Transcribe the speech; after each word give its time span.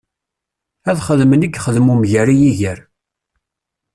Ad 0.89 0.97
xedmen 1.07 1.45
i 1.47 1.49
yexdem 1.49 1.91
umger 1.93 2.27
i 2.33 2.35
yiger. 2.41 2.79